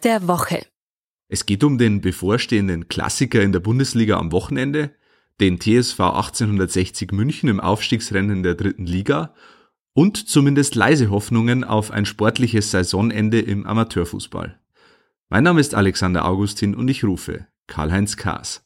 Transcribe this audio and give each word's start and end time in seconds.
der 0.00 0.28
Woche. 0.28 0.64
Es 1.28 1.46
geht 1.46 1.64
um 1.64 1.78
den 1.78 2.00
bevorstehenden 2.00 2.88
Klassiker 2.88 3.42
in 3.42 3.52
der 3.52 3.60
Bundesliga 3.60 4.18
am 4.18 4.32
Wochenende, 4.32 4.94
den 5.40 5.58
TSV 5.58 6.00
1860 6.00 7.12
München 7.12 7.48
im 7.48 7.60
Aufstiegsrennen 7.60 8.42
der 8.42 8.54
dritten 8.54 8.86
Liga 8.86 9.34
und 9.94 10.28
zumindest 10.28 10.74
leise 10.74 11.10
Hoffnungen 11.10 11.64
auf 11.64 11.90
ein 11.90 12.04
sportliches 12.04 12.70
Saisonende 12.70 13.40
im 13.40 13.66
Amateurfußball. 13.66 14.60
Mein 15.28 15.44
Name 15.44 15.60
ist 15.60 15.74
Alexander 15.74 16.24
Augustin 16.24 16.74
und 16.74 16.88
ich 16.88 17.02
rufe 17.04 17.46
Karl-Heinz 17.66 18.16
Kaas. 18.16 18.64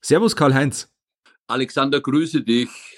Servus 0.00 0.36
Karl-Heinz. 0.36 0.90
Alexander, 1.48 2.00
grüße 2.00 2.42
dich. 2.42 2.97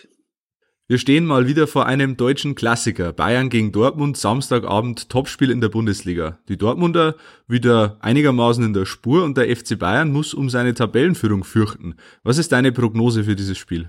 Wir 0.90 0.98
stehen 0.98 1.24
mal 1.24 1.46
wieder 1.46 1.68
vor 1.68 1.86
einem 1.86 2.16
deutschen 2.16 2.56
Klassiker. 2.56 3.12
Bayern 3.12 3.48
gegen 3.48 3.70
Dortmund, 3.70 4.16
Samstagabend, 4.16 5.08
Topspiel 5.08 5.52
in 5.52 5.60
der 5.60 5.68
Bundesliga. 5.68 6.40
Die 6.48 6.56
Dortmunder 6.56 7.14
wieder 7.46 7.96
einigermaßen 8.00 8.64
in 8.64 8.72
der 8.72 8.86
Spur 8.86 9.22
und 9.22 9.36
der 9.36 9.56
FC 9.56 9.78
Bayern 9.78 10.10
muss 10.10 10.34
um 10.34 10.50
seine 10.50 10.74
Tabellenführung 10.74 11.44
fürchten. 11.44 11.94
Was 12.24 12.38
ist 12.38 12.50
deine 12.50 12.72
Prognose 12.72 13.22
für 13.22 13.36
dieses 13.36 13.56
Spiel? 13.56 13.88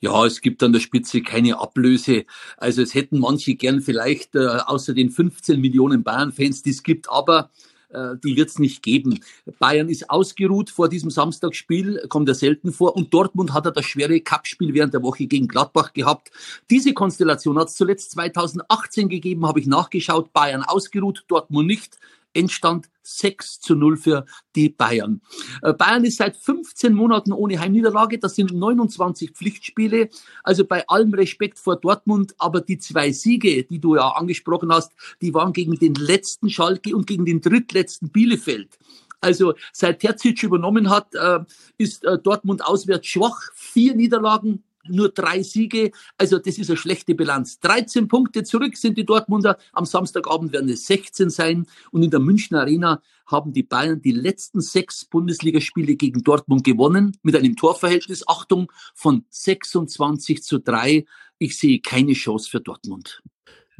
Ja, 0.00 0.26
es 0.26 0.40
gibt 0.40 0.64
an 0.64 0.72
der 0.72 0.80
Spitze 0.80 1.22
keine 1.22 1.60
Ablöse. 1.60 2.24
Also 2.56 2.82
es 2.82 2.92
hätten 2.94 3.20
manche 3.20 3.54
gern 3.54 3.80
vielleicht 3.80 4.34
äh, 4.34 4.48
außer 4.66 4.94
den 4.94 5.10
15 5.10 5.60
Millionen 5.60 6.02
Bayern-Fans, 6.02 6.64
die 6.64 6.70
es 6.70 6.82
gibt, 6.82 7.08
aber 7.08 7.50
äh, 7.92 8.16
die 8.22 8.36
wird 8.36 8.50
es 8.50 8.58
nicht 8.58 8.82
geben. 8.82 9.20
Bayern 9.58 9.88
ist 9.88 10.10
ausgeruht 10.10 10.70
vor 10.70 10.88
diesem 10.88 11.10
Samstagsspiel, 11.10 12.06
kommt 12.08 12.28
ja 12.28 12.34
selten 12.34 12.72
vor. 12.72 12.96
Und 12.96 13.12
Dortmund 13.12 13.52
hat 13.52 13.66
er 13.66 13.72
das 13.72 13.84
schwere 13.84 14.20
Cup-Spiel 14.20 14.74
während 14.74 14.94
der 14.94 15.02
Woche 15.02 15.26
gegen 15.26 15.48
Gladbach 15.48 15.92
gehabt. 15.92 16.30
Diese 16.70 16.92
Konstellation 16.92 17.58
hat 17.58 17.68
es 17.68 17.74
zuletzt 17.74 18.12
2018 18.12 19.08
gegeben, 19.08 19.46
habe 19.46 19.60
ich 19.60 19.66
nachgeschaut. 19.66 20.32
Bayern 20.32 20.62
ausgeruht, 20.62 21.24
Dortmund 21.28 21.66
nicht. 21.66 21.98
Endstand 22.32 22.88
6 23.02 23.60
zu 23.60 23.74
0 23.74 23.96
für 23.96 24.24
die 24.54 24.68
Bayern. 24.68 25.20
Äh, 25.62 25.72
Bayern 25.72 26.04
ist 26.04 26.18
seit 26.18 26.36
15 26.36 26.92
Monaten 26.92 27.32
ohne 27.32 27.58
Heimniederlage. 27.58 28.18
Das 28.18 28.34
sind 28.34 28.52
29 28.52 29.32
Pflichtspiele. 29.32 30.08
Also 30.44 30.64
bei 30.64 30.86
allem 30.88 31.12
Respekt 31.14 31.58
vor 31.58 31.76
Dortmund. 31.76 32.34
Aber 32.38 32.60
die 32.60 32.78
zwei 32.78 33.12
Siege, 33.12 33.64
die 33.64 33.80
du 33.80 33.96
ja 33.96 34.08
angesprochen 34.10 34.72
hast, 34.72 34.92
die 35.20 35.34
waren 35.34 35.52
gegen 35.52 35.74
den 35.74 35.94
letzten 35.94 36.50
Schalke 36.50 36.94
und 36.94 37.06
gegen 37.06 37.24
den 37.24 37.40
drittletzten 37.40 38.10
Bielefeld. 38.10 38.78
Also 39.20 39.54
seit 39.72 40.00
Terzic 40.00 40.42
übernommen 40.42 40.88
hat, 40.88 41.14
äh, 41.14 41.40
ist 41.76 42.04
äh, 42.04 42.18
Dortmund 42.18 42.64
auswärts 42.64 43.06
schwach. 43.06 43.50
Vier 43.54 43.94
Niederlagen, 43.94 44.64
nur 44.90 45.10
drei 45.10 45.42
Siege. 45.42 45.90
Also 46.18 46.38
das 46.38 46.58
ist 46.58 46.70
eine 46.70 46.76
schlechte 46.76 47.14
Bilanz. 47.14 47.60
13 47.60 48.08
Punkte 48.08 48.44
zurück 48.44 48.76
sind 48.76 48.98
die 48.98 49.04
Dortmunder. 49.04 49.58
Am 49.72 49.84
Samstagabend 49.84 50.52
werden 50.52 50.68
es 50.68 50.86
16 50.86 51.30
sein. 51.30 51.66
Und 51.90 52.02
in 52.02 52.10
der 52.10 52.20
Münchner 52.20 52.60
Arena 52.60 53.02
haben 53.26 53.52
die 53.52 53.62
Bayern 53.62 54.02
die 54.02 54.12
letzten 54.12 54.60
sechs 54.60 55.04
Bundesligaspiele 55.04 55.96
gegen 55.96 56.22
Dortmund 56.22 56.64
gewonnen. 56.64 57.16
Mit 57.22 57.36
einem 57.36 57.56
Torverhältnis, 57.56 58.26
Achtung, 58.26 58.70
von 58.94 59.24
26 59.30 60.42
zu 60.42 60.58
3. 60.58 61.04
Ich 61.38 61.58
sehe 61.58 61.80
keine 61.80 62.12
Chance 62.12 62.50
für 62.50 62.60
Dortmund. 62.60 63.22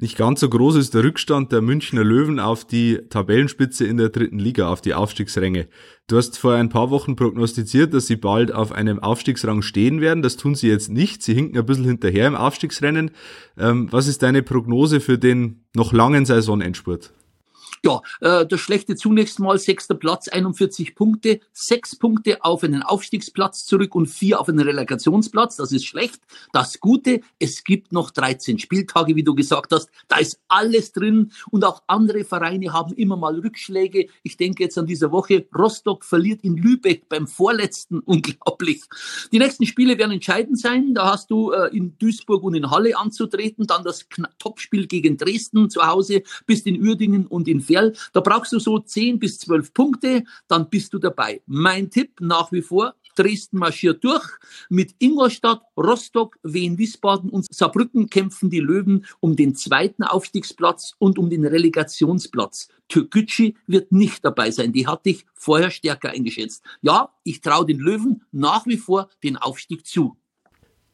Nicht 0.02 0.16
ganz 0.16 0.40
so 0.40 0.48
groß 0.48 0.76
ist 0.76 0.94
der 0.94 1.04
Rückstand 1.04 1.52
der 1.52 1.60
Münchner 1.60 2.02
Löwen 2.02 2.40
auf 2.40 2.64
die 2.64 3.00
Tabellenspitze 3.10 3.86
in 3.86 3.98
der 3.98 4.08
dritten 4.08 4.38
Liga, 4.38 4.70
auf 4.72 4.80
die 4.80 4.94
Aufstiegsränge. 4.94 5.68
Du 6.06 6.16
hast 6.16 6.38
vor 6.38 6.54
ein 6.54 6.70
paar 6.70 6.88
Wochen 6.88 7.16
prognostiziert, 7.16 7.92
dass 7.92 8.06
sie 8.06 8.16
bald 8.16 8.50
auf 8.50 8.72
einem 8.72 9.00
Aufstiegsrang 9.00 9.60
stehen 9.60 10.00
werden. 10.00 10.22
Das 10.22 10.38
tun 10.38 10.54
sie 10.54 10.68
jetzt 10.68 10.88
nicht. 10.88 11.22
Sie 11.22 11.34
hinken 11.34 11.58
ein 11.58 11.66
bisschen 11.66 11.84
hinterher 11.84 12.26
im 12.28 12.34
Aufstiegsrennen. 12.34 13.10
Ähm, 13.58 13.88
was 13.90 14.06
ist 14.06 14.22
deine 14.22 14.42
Prognose 14.42 15.00
für 15.00 15.18
den 15.18 15.66
noch 15.74 15.92
langen 15.92 16.24
Saisonendspurt? 16.24 17.12
Ja, 17.82 18.02
äh, 18.20 18.46
das 18.46 18.60
Schlechte 18.60 18.94
zunächst 18.94 19.38
mal, 19.38 19.58
sechster 19.58 19.94
Platz, 19.94 20.28
41 20.28 20.94
Punkte, 20.94 21.40
sechs 21.52 21.96
Punkte 21.96 22.44
auf 22.44 22.62
einen 22.62 22.82
Aufstiegsplatz 22.82 23.64
zurück 23.64 23.94
und 23.94 24.06
vier 24.06 24.38
auf 24.38 24.50
einen 24.50 24.60
Relegationsplatz. 24.60 25.56
Das 25.56 25.72
ist 25.72 25.86
schlecht. 25.86 26.20
Das 26.52 26.80
Gute, 26.80 27.22
es 27.38 27.64
gibt 27.64 27.92
noch 27.92 28.10
13 28.10 28.58
Spieltage, 28.58 29.16
wie 29.16 29.22
du 29.22 29.34
gesagt 29.34 29.72
hast. 29.72 29.88
Da 30.08 30.18
ist 30.18 30.40
alles 30.48 30.92
drin 30.92 31.32
und 31.50 31.64
auch 31.64 31.82
andere 31.86 32.24
Vereine 32.24 32.74
haben 32.74 32.92
immer 32.92 33.16
mal 33.16 33.38
Rückschläge. 33.38 34.08
Ich 34.22 34.36
denke 34.36 34.62
jetzt 34.64 34.76
an 34.76 34.86
dieser 34.86 35.10
Woche, 35.10 35.46
Rostock 35.56 36.04
verliert 36.04 36.40
in 36.42 36.58
Lübeck 36.58 37.08
beim 37.08 37.26
vorletzten, 37.26 38.00
unglaublich. 38.04 38.82
Die 39.32 39.38
nächsten 39.38 39.64
Spiele 39.64 39.96
werden 39.96 40.12
entscheidend 40.12 40.60
sein. 40.60 40.92
Da 40.92 41.12
hast 41.12 41.30
du 41.30 41.52
äh, 41.52 41.74
in 41.74 41.96
Duisburg 41.98 42.42
und 42.42 42.54
in 42.54 42.70
Halle 42.70 42.98
anzutreten, 42.98 43.66
dann 43.66 43.84
das 43.84 44.06
Topspiel 44.38 44.86
gegen 44.86 45.16
Dresden 45.16 45.70
zu 45.70 45.86
Hause, 45.86 46.22
bist 46.44 46.66
in 46.66 46.78
Uerdingen 46.82 47.26
und 47.26 47.48
in 47.48 47.69
Ferl. 47.70 47.94
Da 48.12 48.20
brauchst 48.20 48.52
du 48.52 48.58
so 48.58 48.78
10 48.78 49.18
bis 49.18 49.38
12 49.38 49.72
Punkte, 49.72 50.24
dann 50.48 50.68
bist 50.68 50.92
du 50.92 50.98
dabei. 50.98 51.40
Mein 51.46 51.90
Tipp 51.90 52.20
nach 52.20 52.52
wie 52.52 52.62
vor, 52.62 52.94
Dresden 53.16 53.58
marschiert 53.58 54.02
durch. 54.02 54.24
Mit 54.68 54.94
Ingolstadt, 54.98 55.62
Rostock, 55.76 56.38
Wien, 56.42 56.78
Wiesbaden 56.78 57.28
und 57.30 57.46
Saarbrücken 57.52 58.08
kämpfen 58.08 58.50
die 58.50 58.60
Löwen 58.60 59.04
um 59.20 59.36
den 59.36 59.54
zweiten 59.54 60.04
Aufstiegsplatz 60.04 60.94
und 60.98 61.18
um 61.18 61.28
den 61.28 61.44
Relegationsplatz. 61.44 62.68
Türkgücü 62.88 63.54
wird 63.66 63.92
nicht 63.92 64.24
dabei 64.24 64.50
sein. 64.50 64.72
Die 64.72 64.86
hatte 64.86 65.10
ich 65.10 65.26
vorher 65.34 65.70
stärker 65.70 66.10
eingeschätzt. 66.10 66.64
Ja, 66.82 67.10
ich 67.24 67.40
traue 67.40 67.66
den 67.66 67.78
Löwen 67.78 68.22
nach 68.32 68.66
wie 68.66 68.78
vor 68.78 69.08
den 69.22 69.36
Aufstieg 69.36 69.86
zu. 69.86 70.16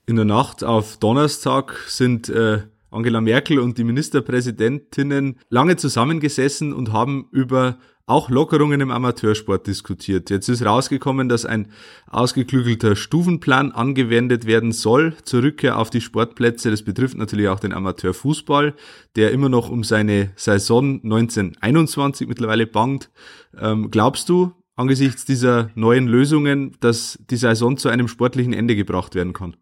In 0.06 0.16
der 0.16 0.24
Nacht 0.24 0.62
auf 0.62 0.98
Donnerstag 0.98 1.76
sind 1.88 2.28
äh, 2.28 2.62
Angela 2.90 3.20
Merkel 3.20 3.58
und 3.58 3.78
die 3.78 3.84
Ministerpräsidentinnen 3.84 5.38
lange 5.48 5.76
zusammengesessen 5.76 6.72
und 6.72 6.92
haben 6.92 7.28
über 7.30 7.78
auch 8.06 8.30
Lockerungen 8.30 8.80
im 8.80 8.92
Amateursport 8.92 9.66
diskutiert. 9.66 10.30
Jetzt 10.30 10.48
ist 10.48 10.64
rausgekommen, 10.64 11.28
dass 11.28 11.44
ein 11.44 11.72
ausgeklügelter 12.06 12.94
Stufenplan 12.94 13.72
angewendet 13.72 14.46
werden 14.46 14.70
soll 14.70 15.16
zur 15.24 15.42
Rückkehr 15.42 15.76
auf 15.76 15.90
die 15.90 16.00
Sportplätze. 16.00 16.70
Das 16.70 16.82
betrifft 16.82 17.16
natürlich 17.16 17.48
auch 17.48 17.58
den 17.58 17.72
Amateurfußball, 17.72 18.74
der 19.16 19.32
immer 19.32 19.48
noch 19.48 19.70
um 19.70 19.82
seine 19.82 20.30
Saison 20.36 21.00
1921 21.02 22.28
mittlerweile 22.28 22.68
bangt. 22.68 23.10
Ähm, 23.58 23.90
glaubst 23.90 24.28
du, 24.28 24.52
angesichts 24.76 25.24
dieser 25.24 25.70
neuen 25.74 26.06
Lösungen, 26.06 26.76
dass 26.78 27.18
die 27.28 27.36
Saison 27.36 27.76
zu 27.76 27.88
einem 27.88 28.06
sportlichen 28.06 28.52
Ende 28.52 28.76
gebracht 28.76 29.16
werden 29.16 29.32
kann? 29.32 29.56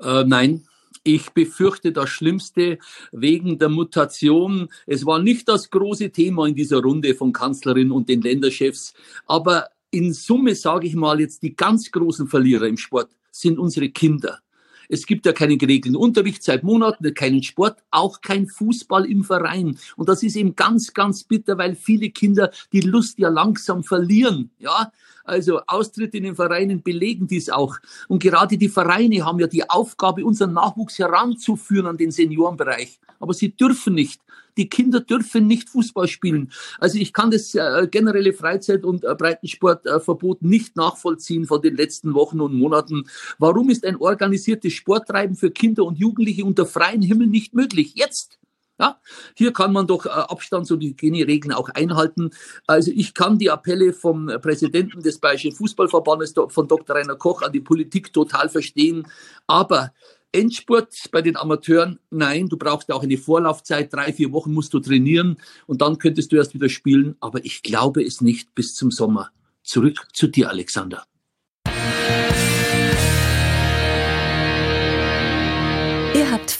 Äh, 0.00 0.24
nein, 0.24 0.64
ich 1.04 1.30
befürchte 1.30 1.92
das 1.92 2.10
Schlimmste 2.10 2.78
wegen 3.10 3.58
der 3.58 3.68
Mutation. 3.68 4.68
Es 4.86 5.04
war 5.04 5.18
nicht 5.18 5.48
das 5.48 5.70
große 5.70 6.10
Thema 6.10 6.46
in 6.46 6.54
dieser 6.54 6.80
Runde 6.80 7.14
von 7.14 7.32
Kanzlerin 7.32 7.90
und 7.90 8.08
den 8.08 8.22
Länderchefs. 8.22 8.94
Aber 9.26 9.68
in 9.90 10.12
Summe 10.12 10.54
sage 10.54 10.86
ich 10.86 10.94
mal 10.94 11.20
jetzt, 11.20 11.42
die 11.42 11.54
ganz 11.56 11.90
großen 11.90 12.28
Verlierer 12.28 12.66
im 12.66 12.76
Sport 12.76 13.10
sind 13.30 13.58
unsere 13.58 13.88
Kinder. 13.88 14.40
Es 14.88 15.06
gibt 15.06 15.24
ja 15.24 15.32
keinen 15.32 15.58
geregelten 15.58 15.96
Unterricht 15.96 16.42
seit 16.42 16.64
Monaten, 16.64 17.14
keinen 17.14 17.42
Sport, 17.42 17.78
auch 17.90 18.20
kein 18.20 18.46
Fußball 18.46 19.06
im 19.06 19.24
Verein. 19.24 19.78
Und 19.96 20.08
das 20.08 20.22
ist 20.22 20.36
eben 20.36 20.54
ganz, 20.54 20.92
ganz 20.92 21.24
bitter, 21.24 21.56
weil 21.56 21.74
viele 21.76 22.10
Kinder 22.10 22.50
die 22.72 22.82
Lust 22.82 23.18
ja 23.18 23.30
langsam 23.30 23.84
verlieren. 23.84 24.50
Ja, 24.58 24.92
also 25.24 25.60
Austritte 25.66 26.16
in 26.18 26.24
den 26.24 26.36
Vereinen 26.36 26.82
belegen 26.82 27.26
dies 27.26 27.50
auch. 27.50 27.76
Und 28.08 28.22
gerade 28.22 28.58
die 28.58 28.68
Vereine 28.68 29.24
haben 29.24 29.38
ja 29.38 29.46
die 29.46 29.68
Aufgabe, 29.68 30.24
unseren 30.24 30.52
Nachwuchs 30.52 30.98
heranzuführen 30.98 31.86
an 31.86 31.96
den 31.96 32.10
Seniorenbereich. 32.10 33.00
Aber 33.20 33.34
sie 33.34 33.54
dürfen 33.54 33.94
nicht. 33.94 34.20
Die 34.56 34.68
Kinder 34.68 35.00
dürfen 35.00 35.46
nicht 35.46 35.70
Fußball 35.70 36.08
spielen. 36.08 36.52
Also 36.78 36.98
ich 36.98 37.12
kann 37.12 37.30
das 37.30 37.54
äh, 37.54 37.88
generelle 37.90 38.32
Freizeit- 38.34 38.84
und 38.84 39.04
äh, 39.04 39.14
Breitensportverbot 39.14 40.42
nicht 40.42 40.76
nachvollziehen 40.76 41.46
von 41.46 41.62
den 41.62 41.76
letzten 41.76 42.14
Wochen 42.14 42.40
und 42.40 42.54
Monaten. 42.54 43.04
Warum 43.38 43.70
ist 43.70 43.86
ein 43.86 43.96
organisiertes 43.96 44.74
Sporttreiben 44.74 45.36
für 45.36 45.50
Kinder 45.50 45.84
und 45.84 45.98
Jugendliche 45.98 46.44
unter 46.44 46.66
freiem 46.66 47.02
Himmel 47.02 47.28
nicht 47.28 47.54
möglich? 47.54 47.92
Jetzt! 47.94 48.38
Ja, 48.78 48.98
hier 49.36 49.52
kann 49.52 49.72
man 49.72 49.86
doch 49.86 50.06
äh, 50.06 50.08
Abstands- 50.08 50.70
und 50.70 50.82
Hygieneregeln 50.82 51.52
auch 51.52 51.68
einhalten. 51.68 52.30
Also 52.66 52.90
ich 52.94 53.14
kann 53.14 53.38
die 53.38 53.50
Appelle 53.50 53.92
vom 53.92 54.26
Präsidenten 54.40 55.02
des 55.02 55.18
Bayerischen 55.18 55.52
Fußballverbandes, 55.52 56.34
von 56.48 56.68
Dr. 56.68 56.96
Rainer 56.96 57.16
Koch, 57.16 57.42
an 57.42 57.52
die 57.52 57.60
Politik 57.60 58.12
total 58.12 58.48
verstehen. 58.48 59.06
Aber 59.46 59.92
Endspurt 60.32 61.10
bei 61.12 61.20
den 61.20 61.36
Amateuren, 61.36 61.98
nein, 62.10 62.48
du 62.48 62.56
brauchst 62.56 62.90
auch 62.90 63.02
eine 63.02 63.18
Vorlaufzeit, 63.18 63.92
drei, 63.92 64.12
vier 64.12 64.32
Wochen 64.32 64.52
musst 64.52 64.72
du 64.72 64.80
trainieren 64.80 65.36
und 65.66 65.82
dann 65.82 65.98
könntest 65.98 66.32
du 66.32 66.36
erst 66.36 66.54
wieder 66.54 66.70
spielen. 66.70 67.16
Aber 67.20 67.44
ich 67.44 67.62
glaube 67.62 68.02
es 68.02 68.22
nicht 68.22 68.54
bis 68.54 68.74
zum 68.74 68.90
Sommer. 68.90 69.30
Zurück 69.62 70.08
zu 70.14 70.28
dir, 70.28 70.48
Alexander. 70.48 71.04